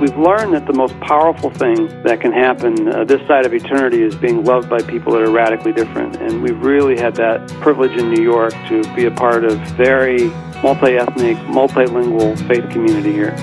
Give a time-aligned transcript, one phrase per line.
[0.00, 4.00] we've learned that the most powerful thing that can happen uh, this side of eternity
[4.00, 6.16] is being loved by people that are radically different.
[6.16, 10.26] And we've really had that privilege in New York to be a part of very
[10.62, 13.34] multi ethnic, multilingual faith community here.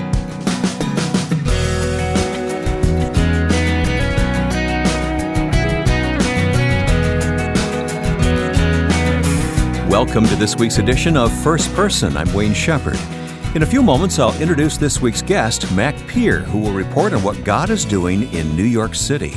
[9.90, 12.16] Welcome to this week's edition of First Person.
[12.16, 13.15] I'm Wayne Shepherd.
[13.54, 17.22] In a few moments, I'll introduce this week's guest, Mac Pier, who will report on
[17.22, 19.32] what God is doing in New York City.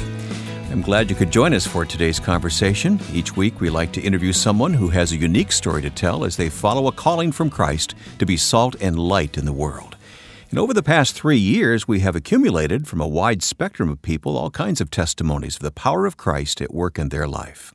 [0.72, 3.00] I'm glad you could join us for today's conversation.
[3.14, 6.36] Each week, we like to interview someone who has a unique story to tell as
[6.36, 9.96] they follow a calling from Christ to be salt and light in the world.
[10.50, 14.36] And over the past three years, we have accumulated from a wide spectrum of people
[14.36, 17.74] all kinds of testimonies of the power of Christ at work in their life.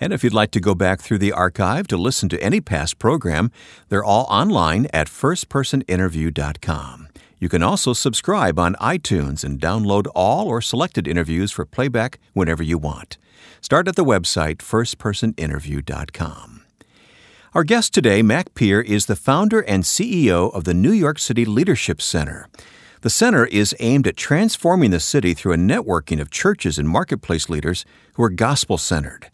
[0.00, 2.98] And if you'd like to go back through the archive to listen to any past
[2.98, 3.52] program,
[3.90, 7.08] they're all online at firstpersoninterview.com.
[7.38, 12.62] You can also subscribe on iTunes and download all or selected interviews for playback whenever
[12.62, 13.18] you want.
[13.60, 16.62] Start at the website firstpersoninterview.com.
[17.52, 21.44] Our guest today, Mac Pier, is the founder and CEO of the New York City
[21.44, 22.48] Leadership Center.
[23.00, 27.48] The center is aimed at transforming the city through a networking of churches and marketplace
[27.48, 29.30] leaders who are gospel centered.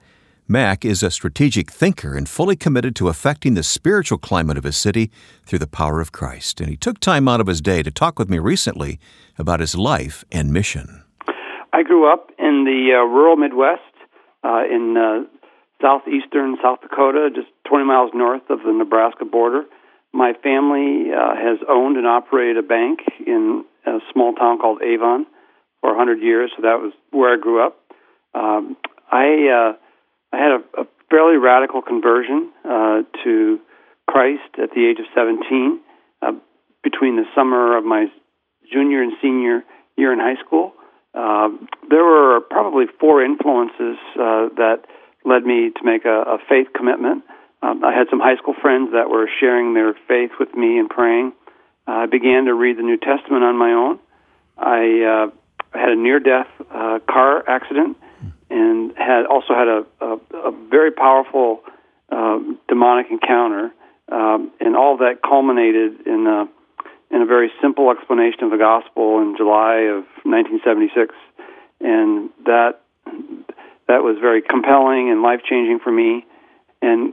[0.49, 4.77] Mac is a strategic thinker and fully committed to affecting the spiritual climate of his
[4.77, 5.11] city
[5.45, 6.61] through the power of Christ.
[6.61, 9.01] And he took time out of his day to talk with me recently
[9.39, 11.03] about his life and mission.
[11.73, 13.83] I grew up in the uh, rural Midwest
[14.45, 15.27] uh, in uh,
[15.83, 19.65] southeastern South Dakota, just 20 miles north of the Nebraska border.
[20.13, 25.27] My family uh, has owned and operated a bank in a small town called Avon
[25.81, 27.81] for 100 years, so that was where I grew up.
[28.33, 28.77] Um,
[29.11, 29.86] I uh,
[30.37, 33.59] I had a, a fairly radical conversion uh, to
[34.07, 35.81] Christ at the age of 17
[36.21, 36.33] uh,
[36.83, 38.07] between the summer of my
[38.71, 39.65] junior and senior
[39.97, 40.75] year in high school.
[41.15, 41.49] Uh,
[41.89, 44.85] there were probably four influences uh, that
[45.25, 47.25] led me to make a, a faith commitment.
[47.63, 50.91] Um, I had some high school friends that were sharing their faith with me and
[50.91, 51.33] praying.
[51.89, 53.99] Uh, I began to read the New Testament on my own.
[54.59, 57.97] I uh, had a near death uh, car accident
[58.51, 61.63] and had also had a, a, a very powerful
[62.11, 63.73] um, demonic encounter,
[64.11, 66.49] um, and all that culminated in a
[67.15, 71.15] in a very simple explanation of the gospel in July of 1976,
[71.81, 72.81] and that
[73.87, 76.25] that was very compelling and life changing for me.
[76.83, 77.13] And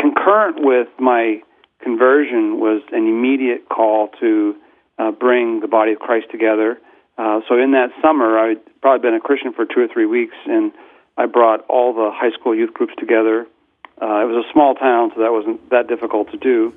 [0.00, 1.42] concurrent with my
[1.80, 4.56] conversion was an immediate call to
[4.98, 6.78] uh, bring the body of Christ together
[7.16, 10.34] uh, so in that summer, I'd probably been a Christian for two or three weeks,
[10.46, 10.72] and
[11.16, 13.46] I brought all the high school youth groups together.
[14.00, 16.74] Uh, it was a small town, so that wasn't that difficult to do.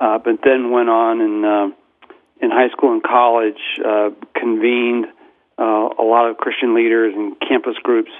[0.00, 1.74] uh, but then went on and uh,
[2.40, 5.06] in high school and college uh, convened
[5.58, 8.10] uh, a lot of Christian leaders and campus groups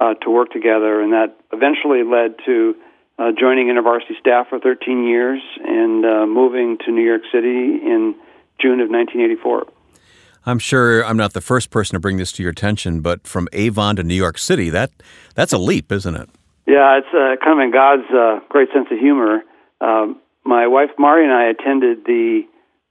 [0.00, 2.74] uh, to work together, and that eventually led to
[3.18, 8.14] uh, joining InterVarsity staff for 13 years and uh, moving to New York City in
[8.60, 9.66] June of 1984.
[10.44, 13.48] I'm sure I'm not the first person to bring this to your attention, but from
[13.52, 14.90] Avon to New York City, that
[15.34, 16.28] that's a leap, isn't it?
[16.66, 19.42] Yeah, it's uh, kind of in God's uh, great sense of humor.
[19.80, 22.42] Um, my wife Mari and I attended the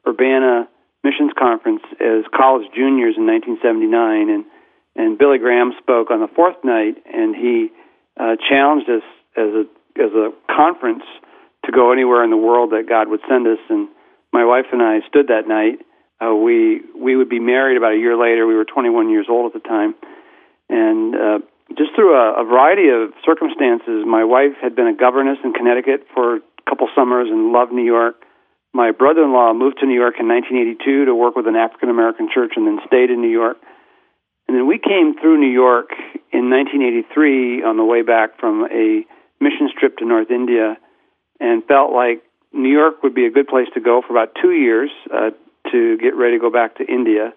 [0.07, 0.67] Urbana
[1.03, 4.45] Missions Conference as college juniors in 1979, and
[4.95, 7.69] and Billy Graham spoke on the fourth night, and he
[8.19, 9.03] uh, challenged us
[9.35, 9.63] as a
[9.99, 11.03] as a conference
[11.65, 13.59] to go anywhere in the world that God would send us.
[13.69, 13.89] And
[14.31, 15.79] my wife and I stood that night
[16.21, 18.45] uh, we we would be married about a year later.
[18.45, 19.95] We were 21 years old at the time,
[20.69, 21.39] and uh,
[21.77, 26.05] just through a, a variety of circumstances, my wife had been a governess in Connecticut
[26.13, 28.15] for a couple summers and loved New York.
[28.73, 32.53] My brother-in-law moved to New York in 1982 to work with an African American church,
[32.55, 33.57] and then stayed in New York.
[34.47, 35.89] And then we came through New York
[36.31, 39.05] in 1983 on the way back from a
[39.39, 40.77] mission trip to North India,
[41.39, 42.21] and felt like
[42.53, 44.91] New York would be a good place to go for about two years.
[45.11, 45.31] Uh,
[45.71, 47.33] to get ready to go back to India.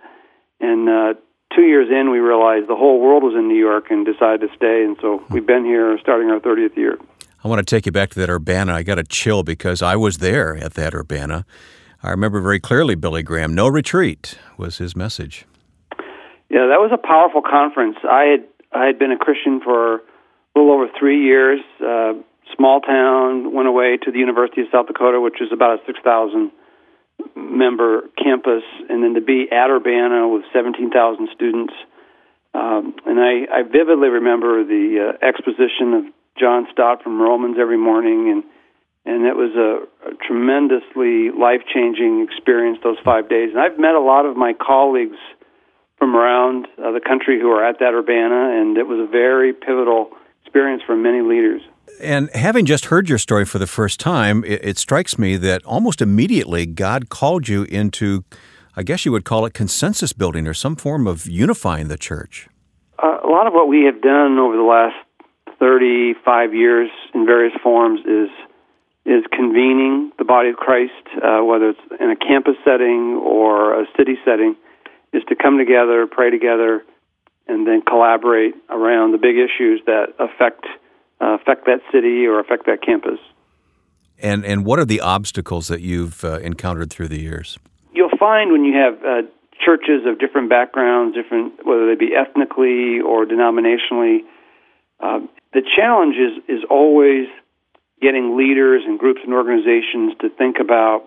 [0.60, 1.14] And uh,
[1.54, 4.48] two years in, we realized the whole world was in New York and decided to
[4.56, 4.84] stay.
[4.84, 6.98] And so we've been here starting our 30th year.
[7.44, 8.72] I want to take you back to that Urbana.
[8.72, 11.44] I got a chill because I was there at that Urbana.
[12.02, 13.54] I remember very clearly Billy Graham.
[13.54, 15.46] No retreat was his message.
[16.50, 17.96] Yeah, that was a powerful conference.
[18.04, 20.00] I had I had been a Christian for a
[20.54, 21.60] little over three years.
[21.80, 22.14] Uh,
[22.56, 23.52] small town.
[23.52, 26.50] Went away to the University of South Dakota, which is about a six thousand
[27.34, 31.72] member campus, and then to be at Urbana with 17,000 students.
[32.54, 36.04] Um, and I, I vividly remember the uh, exposition of
[36.38, 38.44] John Stott from Romans every morning, and
[39.06, 43.50] and it was a, a tremendously life changing experience those five days.
[43.52, 45.18] And I've met a lot of my colleagues
[45.98, 49.52] from around uh, the country who are at that Urbana, and it was a very
[49.52, 50.10] pivotal
[50.42, 51.60] experience for many leaders.
[52.00, 55.64] And having just heard your story for the first time, it, it, strikes me that
[55.64, 58.24] almost immediately God called you into,
[58.76, 62.48] I guess you would call it consensus building or some form of unifying the church.
[63.02, 64.96] Uh, a lot of what we have done over the last
[65.58, 68.28] 35 years in various forms is
[69.06, 70.92] is convening the body of Christ,
[71.22, 74.56] uh, whether it's in a campus setting or a city setting,
[75.12, 76.82] is to come together, pray together,
[77.46, 80.64] and then collaborate around the big issues that affect
[81.24, 83.18] uh, affect that city or affect that campus.
[84.18, 87.58] And and what are the obstacles that you've uh, encountered through the years?
[87.92, 89.28] You'll find when you have uh,
[89.64, 94.20] churches of different backgrounds, different whether they be ethnically or denominationally,
[95.00, 95.20] uh,
[95.52, 97.26] the challenge is is always
[98.00, 101.04] getting leaders and groups and organizations to think about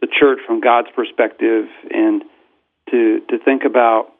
[0.00, 2.22] the church from God's perspective and
[2.90, 4.12] to to think about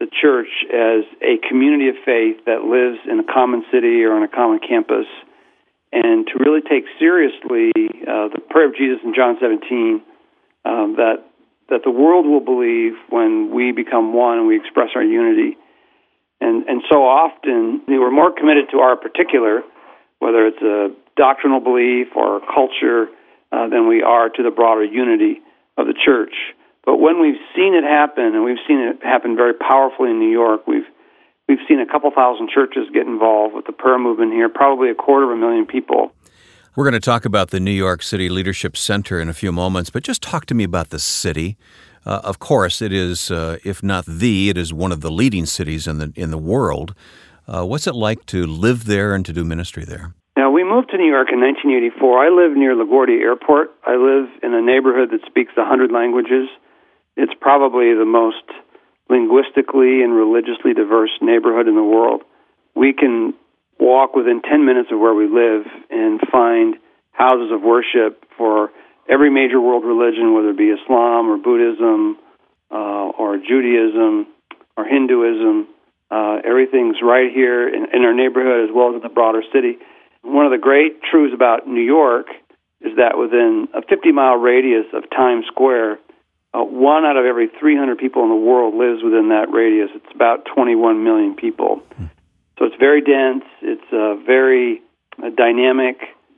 [0.00, 4.22] the church as a community of faith that lives in a common city or on
[4.22, 5.06] a common campus,
[5.92, 7.70] and to really take seriously
[8.02, 10.02] uh, the prayer of Jesus in John 17
[10.64, 11.24] um, that
[11.70, 15.56] that the world will believe when we become one and we express our unity.
[16.40, 19.62] And and so often we we're more committed to our particular,
[20.18, 23.06] whether it's a doctrinal belief or a culture,
[23.52, 25.40] uh, than we are to the broader unity
[25.78, 26.34] of the church.
[26.84, 30.30] But when we've seen it happen, and we've seen it happen very powerfully in New
[30.30, 30.86] York, we've
[31.48, 34.94] we've seen a couple thousand churches get involved with the prayer movement here, probably a
[34.94, 36.12] quarter of a million people.
[36.76, 39.90] We're going to talk about the New York City Leadership Center in a few moments,
[39.90, 41.56] but just talk to me about the city.
[42.04, 45.46] Uh, of course, it is, uh, if not the, it is one of the leading
[45.46, 46.94] cities in the in the world.
[47.46, 50.14] Uh, what's it like to live there and to do ministry there?
[50.36, 52.26] Now, we moved to New York in 1984.
[52.26, 53.70] I live near LaGuardia Airport.
[53.86, 56.48] I live in a neighborhood that speaks 100 languages.
[57.16, 58.44] It's probably the most
[59.08, 62.22] linguistically and religiously diverse neighborhood in the world.
[62.74, 63.34] We can
[63.78, 66.76] walk within 10 minutes of where we live and find
[67.12, 68.70] houses of worship for
[69.08, 72.18] every major world religion, whether it be Islam or Buddhism
[72.70, 74.26] uh, or Judaism
[74.76, 75.68] or Hinduism.
[76.10, 79.78] Uh, everything's right here in, in our neighborhood as well as in the broader city.
[80.22, 82.26] One of the great truths about New York
[82.80, 85.98] is that within a 50 mile radius of Times Square,
[86.84, 89.88] one out of every 300 people in the world lives within that radius.
[89.94, 91.80] It's about 21 million people.
[92.58, 93.44] So it's very dense.
[93.62, 94.82] It's uh, very
[95.16, 95.96] uh, dynamic.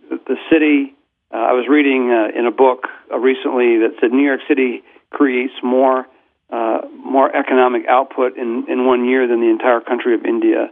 [0.09, 0.95] The, the city,
[1.35, 4.85] uh, I was reading uh, in a book uh, recently that said New York City
[5.11, 6.07] creates more
[6.49, 10.71] uh, more economic output in, in one year than the entire country of India.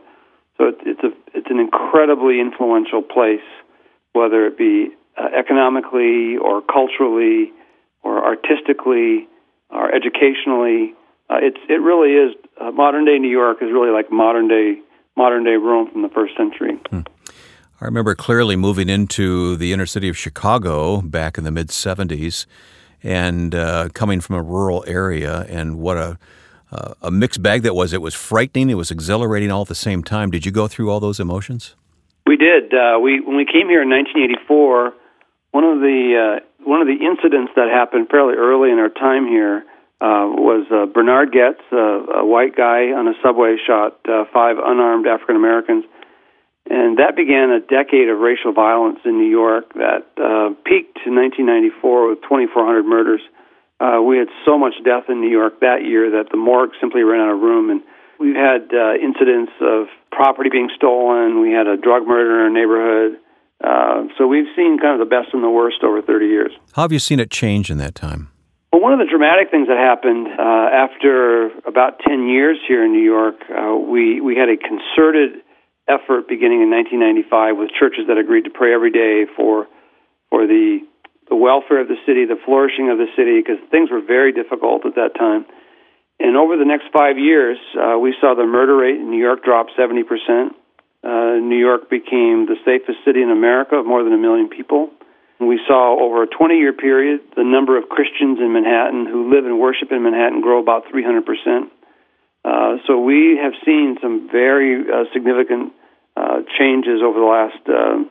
[0.56, 3.49] So it, it's a it's an incredibly influential place,
[4.12, 7.50] whether it be uh, economically or culturally
[8.05, 9.26] or artistically
[9.75, 10.94] or educationally.
[11.29, 14.79] Uh, it's it really is uh, modern day New York is really like modern day
[15.17, 16.79] modern day Rome from the first century.
[16.91, 17.00] Hmm.
[17.81, 22.47] I remember clearly moving into the inner city of Chicago back in the mid '70s,
[23.03, 26.19] and uh, coming from a rural area, and what a
[26.73, 27.93] uh, a mixed bag that was.
[27.93, 28.71] It was frightening.
[28.71, 30.31] It was exhilarating all at the same time.
[30.31, 31.76] Did you go through all those emotions?
[32.26, 32.73] We did.
[32.75, 34.94] Uh, we when we came here in 1984,
[35.53, 39.26] one of the uh, one of the incidents that happened fairly early in our time
[39.28, 39.64] here
[40.00, 44.56] uh, was uh, Bernard Goetz, uh, a white guy on a subway, shot uh, five
[44.59, 45.85] unarmed African Americans.
[46.68, 51.12] And that began a decade of racial violence in New York that uh, peaked in
[51.14, 53.21] 1994 with 2,400 murders.
[53.80, 57.02] Uh, we had so much death in New York that year that the morgue simply
[57.02, 57.68] ran out of room.
[57.68, 57.83] And
[58.18, 61.40] we've had uh, incidents of property being stolen.
[61.40, 63.21] We had a drug murder in our neighborhood.
[63.64, 66.52] Uh, so we've seen kind of the best and the worst over 30 years.
[66.75, 68.28] How have you seen it change in that time?
[68.73, 72.92] Well, one of the dramatic things that happened uh, after about 10 years here in
[72.92, 75.40] New York, uh, we, we had a concerted
[75.88, 79.66] effort beginning in 1995 with churches that agreed to pray every day for,
[80.28, 80.85] for the,
[81.30, 84.85] the welfare of the city, the flourishing of the city, because things were very difficult
[84.85, 85.47] at that time.
[86.21, 89.42] And over the next five years, uh, we saw the murder rate in New York
[89.42, 90.52] drop 70 percent
[91.04, 94.90] uh, New York became the safest city in America of more than a million people.
[95.40, 99.44] We saw over a 20 year period the number of Christians in Manhattan who live
[99.44, 101.68] and worship in Manhattan grow about 300%.
[102.44, 105.73] Uh, so we have seen some very uh, significant
[106.16, 108.04] uh, changes over the last uh,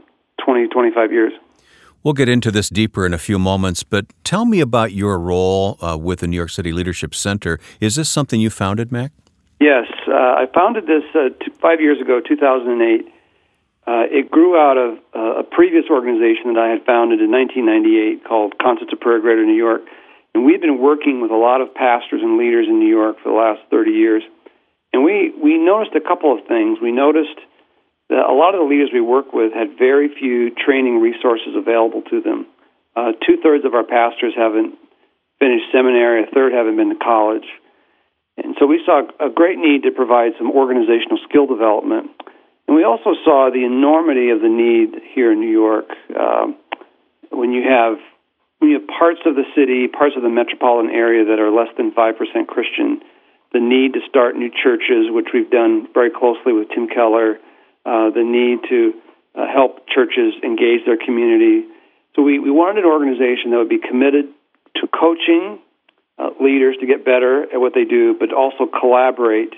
[0.45, 1.33] 20, 25 years.
[2.03, 5.77] We'll get into this deeper in a few moments, but tell me about your role
[5.81, 7.59] uh, with the New York City Leadership Center.
[7.79, 9.13] Is this something you founded, Mac?
[9.63, 13.07] Yes, uh, I founded this uh, five years ago, 2008,
[13.85, 18.23] Uh, it grew out of uh, a previous organization that I had founded in 1998
[18.23, 19.83] called Concerts of Prayer Greater New York.
[20.33, 23.31] And we've been working with a lot of pastors and leaders in New York for
[23.31, 24.23] the last 30 years.
[24.91, 26.79] And we, we noticed a couple of things.
[26.81, 27.39] We noticed
[28.09, 32.03] that a lot of the leaders we work with had very few training resources available
[32.11, 32.47] to them.
[32.95, 34.75] Uh, Two thirds of our pastors haven't
[35.39, 37.47] finished seminary, a third haven't been to college.
[38.37, 42.11] And so we saw a great need to provide some organizational skill development.
[42.67, 45.89] And we also saw the enormity of the need here in New York.
[46.17, 46.57] Um,
[47.29, 47.97] when you have
[48.59, 51.67] when you have parts of the city, parts of the metropolitan area that are less
[51.75, 53.01] than five percent Christian,
[53.51, 57.37] the need to start new churches, which we've done very closely with Tim Keller,
[57.85, 58.93] uh, the need to
[59.35, 61.67] uh, help churches engage their community.
[62.15, 64.25] So we, we wanted an organization that would be committed
[64.77, 65.59] to coaching
[66.17, 69.53] uh, leaders to get better at what they do, but also collaborate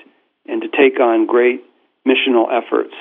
[0.48, 1.64] and to take on great
[2.08, 2.94] missional efforts.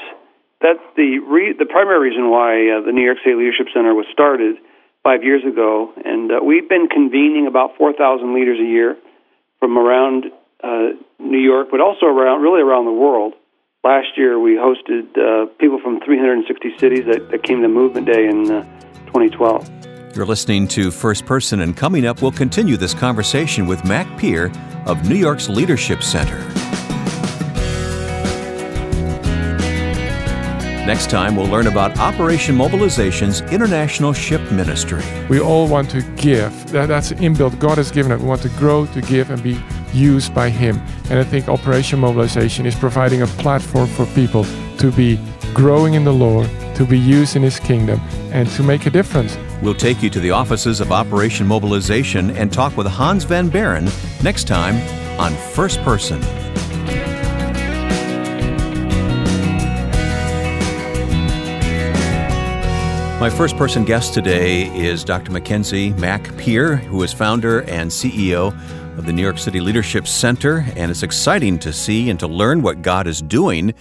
[0.60, 4.06] That's the re- the primary reason why uh, the New York State Leadership Center was
[4.12, 4.56] started
[5.02, 8.96] five years ago, and uh, we've been convening about 4,000 leaders a year
[9.60, 10.24] from around
[10.62, 13.34] uh, New York, but also around really around the world.
[13.84, 18.26] Last year, we hosted uh, people from 360 cities that, that, came to Movement Day
[18.26, 18.62] in uh,
[19.12, 19.93] 2012.
[20.14, 24.52] You're listening to First Person, and coming up, we'll continue this conversation with Mac Pier
[24.86, 26.38] of New York's Leadership Center.
[30.86, 35.02] Next time, we'll learn about Operation Mobilization's International Ship Ministry.
[35.28, 36.70] We all want to give.
[36.70, 37.58] That, that's inbuilt.
[37.58, 38.20] God has given it.
[38.20, 39.60] We want to grow, to give, and be
[39.92, 40.80] used by Him.
[41.10, 44.44] And I think Operation Mobilization is providing a platform for people
[44.78, 45.18] to be
[45.54, 48.00] growing in the Lord, to be used in His kingdom,
[48.32, 49.36] and to make a difference.
[49.62, 53.84] We'll take you to the offices of Operation Mobilization and talk with Hans Van Baren
[54.22, 54.76] next time
[55.18, 56.20] on First Person.
[63.20, 65.32] My first person guest today is Dr.
[65.32, 68.48] Mackenzie Mac Pier, who is founder and CEO
[68.98, 70.66] of the New York City Leadership Center.
[70.76, 73.72] And it's exciting to see and to learn what God is doing,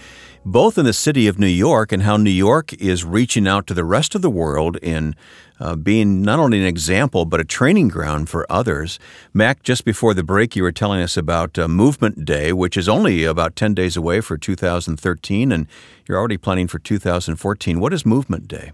[0.44, 3.74] both in the city of New York and how New York is reaching out to
[3.74, 5.14] the rest of the world in
[5.60, 8.98] uh, being not only an example, but a training ground for others.
[9.32, 12.88] Mac, just before the break, you were telling us about uh, Movement Day, which is
[12.88, 15.66] only about 10 days away for 2013, and
[16.06, 17.80] you're already planning for 2014.
[17.80, 18.72] What is Movement Day?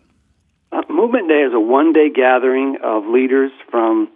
[0.89, 4.09] Movement Day is a one day gathering of leaders from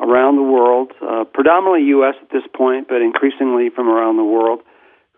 [0.00, 2.14] around the world, uh, predominantly U.S.
[2.22, 4.60] at this point, but increasingly from around the world,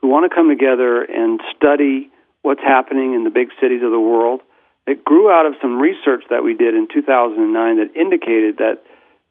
[0.01, 2.11] who want to come together and study
[2.43, 4.41] what's happening in the big cities of the world.
[4.87, 8.83] It grew out of some research that we did in 2009 that indicated that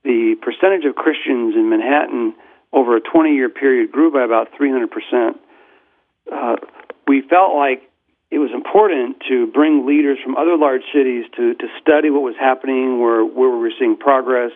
[0.03, 2.35] the percentage of Christians in Manhattan
[2.71, 5.35] over a 20 year period grew by about 300%.
[6.31, 6.55] Uh,
[7.07, 7.89] we felt like
[8.29, 12.35] it was important to bring leaders from other large cities to, to study what was
[12.39, 14.51] happening, where, where we were seeing progress,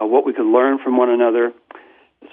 [0.00, 1.52] uh, what we could learn from one another.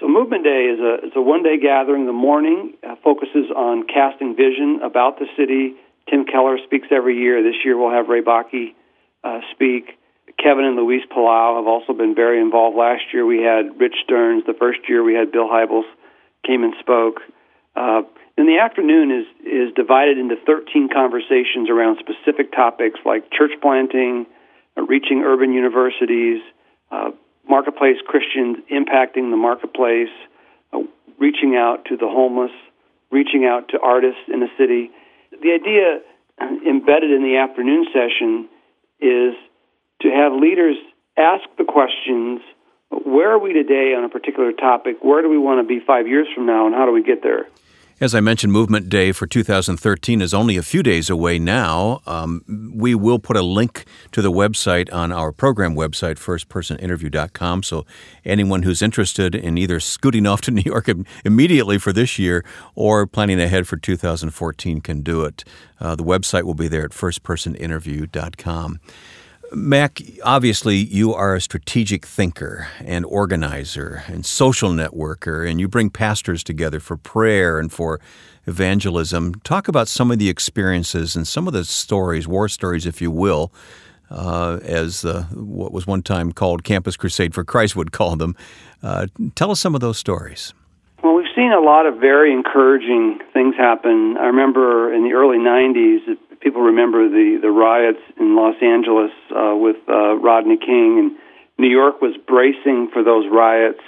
[0.00, 2.06] So, Movement Day is a, a one day gathering.
[2.06, 5.76] The morning uh, focuses on casting vision about the city.
[6.10, 7.42] Tim Keller speaks every year.
[7.42, 8.74] This year we'll have Ray Bakke
[9.22, 9.98] uh, speak.
[10.42, 12.76] Kevin and Luis Palau have also been very involved.
[12.76, 14.44] Last year we had Rich Stearns.
[14.46, 15.86] The first year we had Bill Hybels
[16.46, 17.20] came and spoke.
[17.76, 18.02] Uh,
[18.36, 24.26] then the afternoon is is divided into 13 conversations around specific topics like church planting,
[24.76, 26.42] uh, reaching urban universities,
[26.90, 27.10] uh,
[27.48, 30.12] marketplace Christians impacting the marketplace,
[30.72, 30.80] uh,
[31.18, 32.52] reaching out to the homeless,
[33.10, 34.90] reaching out to artists in the city.
[35.30, 36.00] The idea
[36.66, 38.48] embedded in the afternoon session
[39.00, 39.34] is
[40.02, 40.76] to have leaders
[41.16, 42.40] ask the questions
[42.90, 44.98] where are we today on a particular topic?
[45.02, 47.22] Where do we want to be five years from now, and how do we get
[47.22, 47.48] there?
[48.00, 52.02] As I mentioned, Movement Day for 2013 is only a few days away now.
[52.06, 57.62] Um, we will put a link to the website on our program website, firstpersoninterview.com.
[57.62, 57.86] So
[58.24, 60.88] anyone who's interested in either scooting off to New York
[61.24, 65.44] immediately for this year or planning ahead for 2014 can do it.
[65.80, 68.80] Uh, the website will be there at firstpersoninterview.com.
[69.54, 75.90] Mac, obviously, you are a strategic thinker and organizer and social networker, and you bring
[75.90, 78.00] pastors together for prayer and for
[78.46, 79.34] evangelism.
[79.44, 83.10] Talk about some of the experiences and some of the stories, war stories, if you
[83.10, 83.52] will,
[84.10, 88.36] uh, as uh, what was one time called Campus Crusade for Christ would call them.
[88.82, 90.52] Uh, tell us some of those stories.
[91.02, 94.16] Well, we've seen a lot of very encouraging things happen.
[94.18, 96.08] I remember in the early 90s,
[96.44, 101.18] people remember the the riots in Los Angeles uh, with uh, Rodney King, and
[101.58, 103.82] New York was bracing for those riots.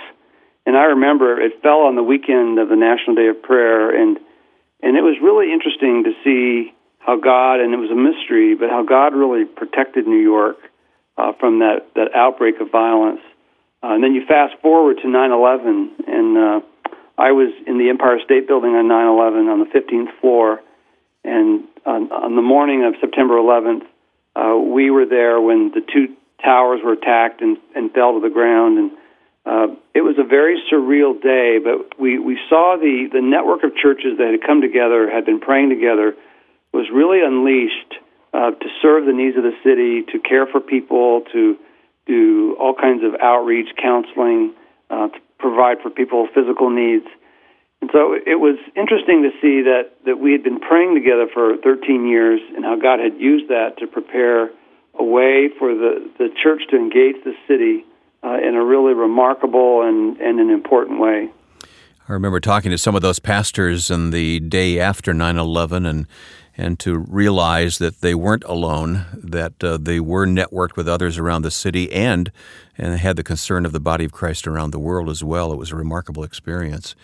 [0.65, 4.19] And I remember it fell on the weekend of the National Day of Prayer, and
[4.83, 8.69] and it was really interesting to see how God, and it was a mystery, but
[8.69, 10.57] how God really protected New York
[11.17, 13.21] uh, from that, that outbreak of violence.
[13.83, 16.61] Uh, and then you fast forward to 9 11, and uh,
[17.17, 20.61] I was in the Empire State Building on 9 11 on the 15th floor.
[21.26, 23.83] And on, on the morning of September 11th,
[24.37, 28.33] uh, we were there when the two towers were attacked and, and fell to the
[28.33, 28.78] ground.
[28.78, 28.90] And
[29.47, 33.75] uh, it was a very surreal day, but we, we saw the, the network of
[33.75, 36.14] churches that had come together, had been praying together,
[36.73, 37.95] was really unleashed
[38.35, 41.56] uh, to serve the needs of the city, to care for people, to
[42.06, 44.52] do all kinds of outreach, counseling,
[44.90, 47.06] uh, to provide for people's physical needs.
[47.83, 51.56] And so it was interesting to see that, that we had been praying together for
[51.62, 54.50] 13 years and how God had used that to prepare
[54.99, 57.85] a way for the, the church to engage the city
[58.25, 61.28] uh, in a really remarkable and, and an important way.
[62.09, 66.06] I remember talking to some of those pastors in the day after 9 11 and
[66.59, 71.42] and to realize that they weren't alone, that uh, they were networked with others around
[71.42, 72.33] the city and
[72.78, 75.52] and had the concern of the body of Christ around the world as well.
[75.52, 76.95] It was a remarkable experience.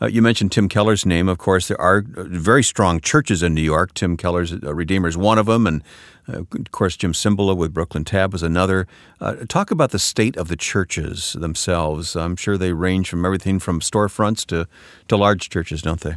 [0.00, 1.28] Uh, you mentioned Tim Keller's name.
[1.28, 3.94] Of course, there are very strong churches in New York.
[3.94, 5.82] Tim Keller's uh, Redeemer is one of them, and
[6.28, 8.86] uh, of course, Jim Cymbala with Brooklyn Tab was another.
[9.20, 12.14] Uh, talk about the state of the churches themselves.
[12.14, 14.68] I'm sure they range from everything from storefronts to,
[15.08, 16.16] to large churches, don't they?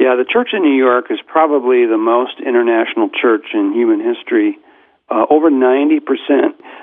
[0.00, 4.58] Yeah, the church in New York is probably the most international church in human history.
[5.10, 6.00] Uh, over 90%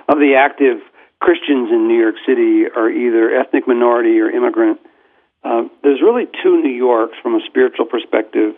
[0.07, 0.77] of the active
[1.19, 4.79] Christians in New York City are either ethnic minority or immigrant.
[5.43, 8.53] Uh, there's really two New Yorks from a spiritual perspective.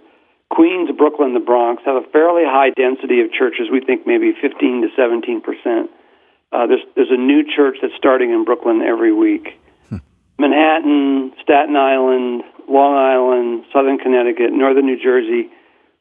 [0.50, 3.70] Queens, Brooklyn, the Bronx have a fairly high density of churches.
[3.72, 5.90] We think maybe 15 to 17 percent.
[6.52, 9.58] Uh, there's there's a new church that's starting in Brooklyn every week.
[9.90, 9.98] Hmm.
[10.38, 15.50] Manhattan, Staten Island, Long Island, Southern Connecticut, Northern New Jersey.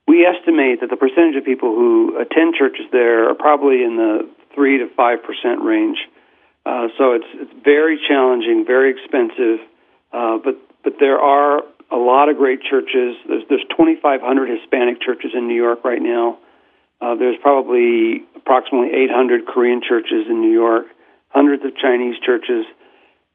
[0.07, 4.29] We estimate that the percentage of people who attend churches there are probably in the
[4.55, 5.97] three to five percent range.
[6.67, 9.65] Uh, so it's it's very challenging, very expensive,
[10.13, 13.17] uh, but but there are a lot of great churches.
[13.29, 16.39] There's there's 2,500 Hispanic churches in New York right now.
[17.01, 20.87] Uh, there's probably approximately 800 Korean churches in New York,
[21.29, 22.65] hundreds of Chinese churches.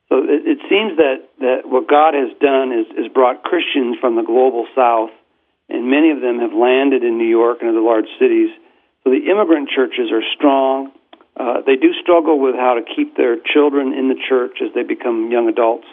[0.10, 4.16] So it, it seems that, that what God has done is, is brought Christians from
[4.16, 5.12] the global south,
[5.68, 8.50] and many of them have landed in New York and other large cities.
[9.04, 10.92] So the immigrant churches are strong.
[11.36, 14.84] Uh, they do struggle with how to keep their children in the church as they
[14.84, 15.88] become young adults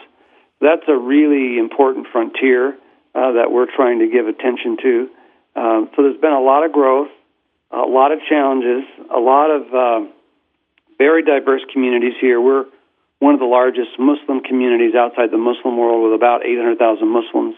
[0.61, 2.77] that's a really important frontier
[3.13, 5.09] uh, that we're trying to give attention to.
[5.55, 7.09] Um, so there's been a lot of growth,
[7.71, 10.11] a lot of challenges, a lot of uh,
[10.97, 12.39] very diverse communities here.
[12.39, 12.65] We're
[13.19, 17.55] one of the largest Muslim communities outside the Muslim world with about 800,000 Muslims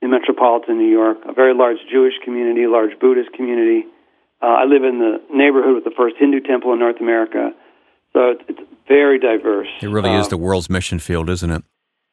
[0.00, 3.86] in metropolitan New York, a very large Jewish community, a large Buddhist community.
[4.42, 7.52] Uh, I live in the neighborhood with the first Hindu temple in North America.
[8.12, 9.68] So it's, it's very diverse.
[9.82, 11.64] It really is the world's mission field, isn't it?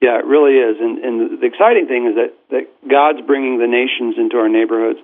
[0.01, 0.77] Yeah, it really is.
[0.79, 4.99] And, and the exciting thing is that, that God's bringing the nations into our neighborhoods.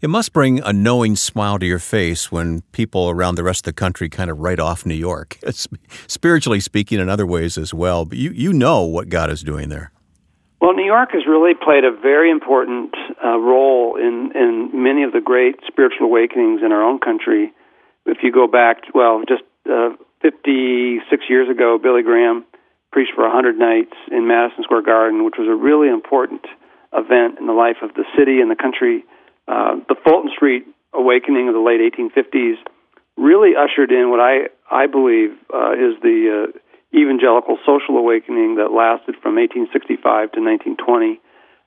[0.00, 3.74] It must bring a knowing smile to your face when people around the rest of
[3.74, 5.38] the country kind of write off New York,
[6.08, 8.04] spiritually speaking, in other ways as well.
[8.04, 9.92] But you, you know what God is doing there.
[10.60, 12.94] Well, New York has really played a very important
[13.24, 17.52] uh, role in, in many of the great spiritual awakenings in our own country.
[18.04, 19.90] If you go back, well, just uh,
[20.22, 22.44] 56 years ago, Billy Graham
[22.94, 26.46] preached for 100 nights in Madison Square Garden, which was a really important
[26.94, 29.02] event in the life of the city and the country.
[29.50, 30.62] Uh, the Fulton Street
[30.94, 32.54] awakening of the late 1850s
[33.18, 36.58] really ushered in what I, I believe uh, is the uh,
[36.94, 40.40] evangelical social awakening that lasted from 1865 to
[40.78, 41.18] 1920.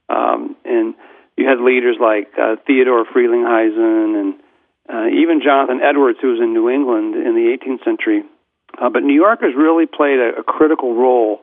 [0.08, 0.96] Um, and
[1.36, 4.30] you had leaders like uh, Theodore Frelinghuysen and
[4.88, 8.24] uh, even Jonathan Edwards, who was in New England in the 18th century,
[8.82, 11.42] uh, but New York has really played a, a critical role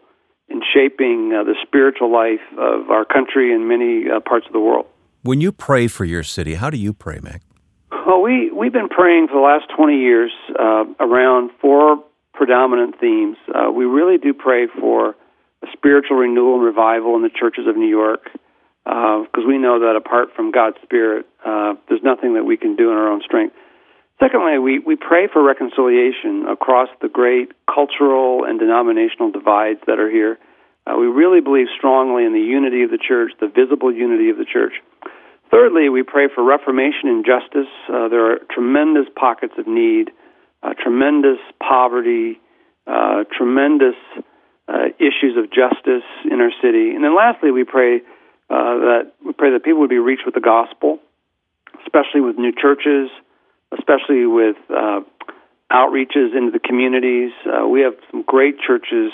[0.48, 4.60] in shaping uh, the spiritual life of our country and many uh, parts of the
[4.60, 4.86] world.
[5.22, 7.42] When you pray for your city, how do you pray, Mac?
[8.06, 13.36] Well, we, we've been praying for the last 20 years uh, around four predominant themes.
[13.48, 15.16] Uh, we really do pray for
[15.62, 18.24] a spiritual renewal and revival in the churches of New York
[18.84, 22.90] because uh, we know that apart from God's Spirit, there's nothing that we can do
[22.90, 23.56] in our own strength.
[24.20, 30.10] Secondly, we, we pray for reconciliation across the great cultural and denominational divides that are
[30.10, 30.38] here.
[30.86, 34.36] Uh, we really believe strongly in the unity of the church, the visible unity of
[34.36, 34.74] the church.
[35.50, 37.70] Thirdly, we pray for reformation and justice.
[37.88, 40.10] Uh, there are tremendous pockets of need,
[40.62, 42.40] uh, tremendous poverty,
[42.86, 43.96] uh, tremendous
[44.68, 46.94] uh, issues of justice in our city.
[46.94, 47.96] And then lastly, we pray
[48.50, 51.00] uh, that we pray that people would be reached with the gospel
[51.82, 53.10] especially with new churches,
[53.78, 55.00] especially with uh,
[55.72, 57.32] outreaches into the communities.
[57.46, 59.12] Uh, we have some great churches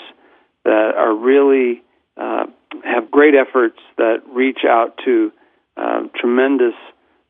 [0.63, 1.81] that are really
[2.17, 2.45] uh,
[2.83, 5.31] have great efforts that reach out to
[5.77, 6.73] uh, tremendous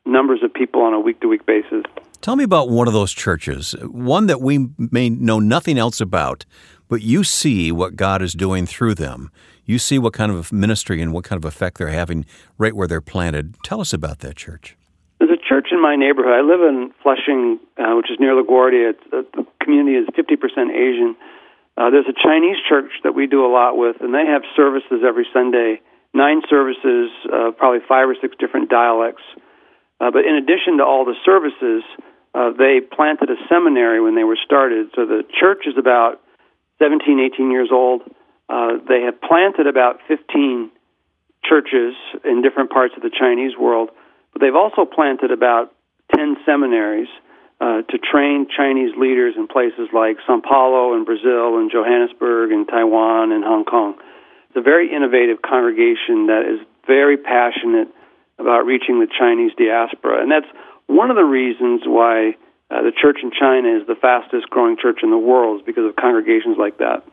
[0.04, 1.84] numbers of people on a week to week basis.
[2.20, 6.44] Tell me about one of those churches, one that we may know nothing else about,
[6.88, 9.30] but you see what God is doing through them.
[9.64, 12.26] You see what kind of ministry and what kind of effect they're having
[12.58, 13.56] right where they're planted.
[13.64, 14.76] Tell us about that church.
[15.52, 16.32] Church in my neighborhood.
[16.32, 18.96] I live in Flushing, uh, which is near LaGuardia.
[18.96, 21.14] It's, uh, the community is 50% Asian.
[21.76, 25.04] Uh, there's a Chinese church that we do a lot with, and they have services
[25.04, 25.82] every Sunday,
[26.14, 29.20] nine services, uh, probably five or six different dialects.
[30.00, 31.84] Uh, but in addition to all the services,
[32.32, 34.88] uh, they planted a seminary when they were started.
[34.96, 36.16] So the church is about
[36.80, 38.00] 17, 18 years old.
[38.48, 40.70] Uh, they have planted about 15
[41.44, 41.92] churches
[42.24, 43.90] in different parts of the Chinese world,
[44.32, 45.72] but they've also planted about
[46.16, 47.08] 10 seminaries
[47.60, 52.66] uh, to train Chinese leaders in places like Sao Paulo and Brazil and Johannesburg and
[52.66, 53.94] Taiwan and Hong Kong.
[54.48, 57.88] It's a very innovative congregation that is very passionate
[58.38, 60.50] about reaching the Chinese diaspora, and that's
[60.86, 62.34] one of the reasons why
[62.70, 65.84] uh, the church in China is the fastest growing church in the world, is because
[65.88, 67.04] of congregations like that.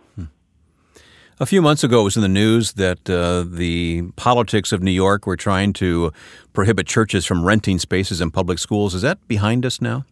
[1.41, 4.91] A few months ago, it was in the news that uh, the politics of New
[4.91, 6.11] York were trying to
[6.51, 8.93] prohibit churches from renting spaces in public schools.
[8.93, 10.03] Is that behind us now?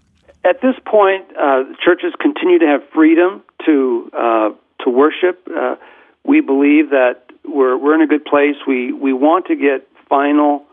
[0.45, 4.49] At this point, uh, churches continue to have freedom to uh,
[4.85, 5.45] to worship.
[5.53, 5.75] Uh,
[6.23, 8.55] we believe that we're we're in a good place.
[8.65, 10.63] We we want to get final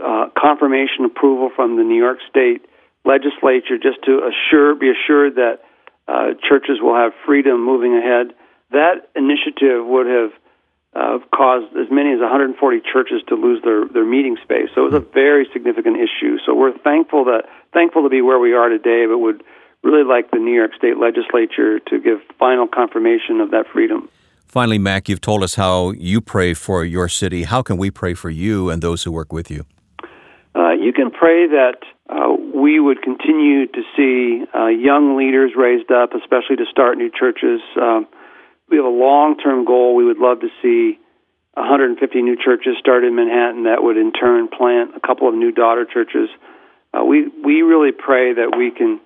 [0.00, 2.64] uh, confirmation approval from the New York State
[3.04, 5.58] legislature just to assure be assured that
[6.06, 8.37] uh, churches will have freedom moving ahead
[8.70, 10.30] that initiative would have
[10.94, 14.68] uh, caused as many as 140 churches to lose their, their meeting space.
[14.74, 16.38] So it was a very significant issue.
[16.44, 19.42] So we're thankful that thankful to be where we are today, but would
[19.82, 24.08] really like the New York State Legislature to give final confirmation of that freedom.
[24.46, 27.44] Finally, Mac, you've told us how you pray for your city.
[27.44, 29.66] How can we pray for you and those who work with you?
[30.54, 31.76] Uh, you can pray that
[32.08, 37.10] uh, we would continue to see uh, young leaders raised up, especially to start new
[37.10, 37.60] churches.
[37.80, 38.06] Um,
[38.70, 39.94] we have a long term goal.
[39.94, 40.98] We would love to see
[41.54, 45.52] 150 new churches start in Manhattan that would in turn plant a couple of new
[45.52, 46.28] daughter churches.
[46.92, 49.00] Uh, we we really pray that we can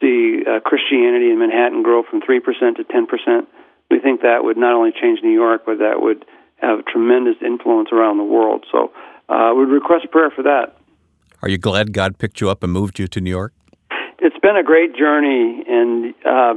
[0.00, 3.48] see uh, Christianity in Manhattan grow from three percent to ten percent.
[3.90, 6.24] We think that would not only change New York, but that would
[6.58, 8.64] have tremendous influence around the world.
[8.70, 8.92] So,
[9.28, 10.76] uh, we'd request prayer for that.
[11.42, 13.52] Are you glad God picked you up and moved you to New York?
[14.18, 16.54] It's been a great journey, and uh,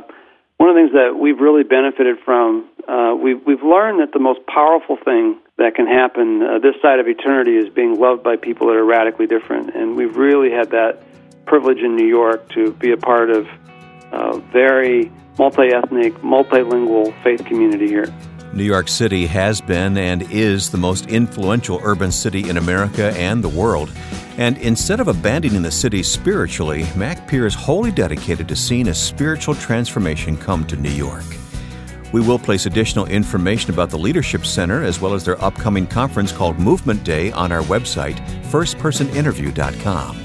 [0.57, 4.19] one of the things that we've really benefited from, uh, we've, we've learned that the
[4.19, 8.35] most powerful thing that can happen uh, this side of eternity is being loved by
[8.35, 9.75] people that are radically different.
[9.75, 11.03] And we've really had that
[11.45, 13.47] privilege in New York to be a part of
[14.11, 18.13] a very multi ethnic, multilingual faith community here.
[18.53, 23.43] New York City has been and is the most influential urban city in America and
[23.43, 23.91] the world.
[24.37, 28.93] And instead of abandoning the city spiritually, Mac Pier is wholly dedicated to seeing a
[28.93, 31.23] spiritual transformation come to New York.
[32.11, 36.31] We will place additional information about the Leadership Center as well as their upcoming conference
[36.31, 38.19] called Movement Day on our website,
[38.51, 40.19] firstpersoninterview.com.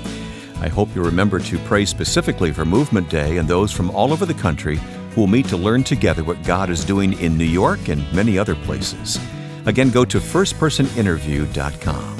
[0.61, 4.27] I hope you remember to pray specifically for Movement Day and those from all over
[4.27, 4.79] the country
[5.17, 8.55] will meet to learn together what God is doing in New York and many other
[8.55, 9.19] places.
[9.67, 12.17] Again, go to firstpersoninterview.com.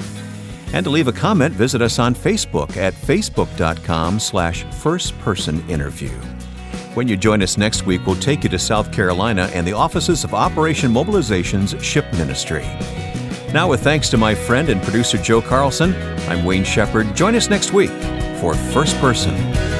[0.71, 6.39] And to leave a comment, visit us on Facebook at facebook.com slash firstpersoninterview.
[6.95, 10.23] When you join us next week, we'll take you to South Carolina and the offices
[10.23, 12.63] of Operation Mobilization's SHIP Ministry.
[13.53, 15.95] Now, with thanks to my friend and producer Joe Carlson,
[16.27, 17.15] I'm Wayne Shepherd.
[17.15, 17.91] Join us next week
[18.39, 19.78] for First Person.